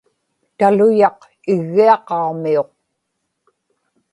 taluyaq 0.57 1.19
iggiaqaġmiuq 1.53 2.71